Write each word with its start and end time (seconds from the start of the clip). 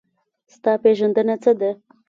ستا 0.53 0.73
پېژندنه 0.83 1.35
څه 1.43 1.51
ده؟ 1.59 1.71